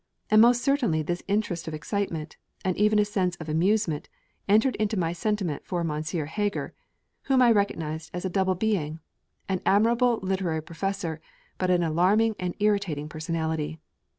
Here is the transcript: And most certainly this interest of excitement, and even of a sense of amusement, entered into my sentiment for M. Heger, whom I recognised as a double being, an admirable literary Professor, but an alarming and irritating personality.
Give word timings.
And 0.31 0.41
most 0.41 0.63
certainly 0.63 1.03
this 1.03 1.21
interest 1.27 1.67
of 1.67 1.75
excitement, 1.75 2.35
and 2.65 2.75
even 2.75 2.97
of 2.97 3.03
a 3.03 3.05
sense 3.05 3.35
of 3.35 3.47
amusement, 3.47 4.09
entered 4.49 4.75
into 4.77 4.97
my 4.97 5.13
sentiment 5.13 5.63
for 5.63 5.81
M. 5.81 6.01
Heger, 6.25 6.73
whom 7.25 7.39
I 7.39 7.51
recognised 7.51 8.09
as 8.11 8.25
a 8.25 8.27
double 8.31 8.55
being, 8.55 8.99
an 9.47 9.61
admirable 9.63 10.17
literary 10.23 10.63
Professor, 10.63 11.21
but 11.59 11.69
an 11.69 11.83
alarming 11.83 12.35
and 12.39 12.55
irritating 12.57 13.09
personality. 13.09 13.77